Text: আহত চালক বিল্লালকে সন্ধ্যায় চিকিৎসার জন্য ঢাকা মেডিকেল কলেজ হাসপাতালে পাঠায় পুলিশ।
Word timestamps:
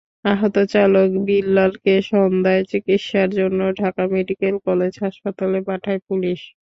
আহত 0.25 0.55
চালক 0.71 1.09
বিল্লালকে 1.27 1.93
সন্ধ্যায় 2.11 2.63
চিকিৎসার 2.71 3.29
জন্য 3.39 3.59
ঢাকা 3.81 4.03
মেডিকেল 4.13 4.55
কলেজ 4.67 4.93
হাসপাতালে 5.03 5.59
পাঠায় 5.67 6.01
পুলিশ। 6.07 6.39